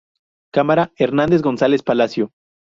[0.51, 2.31] Cámara: Hernando González Palacio.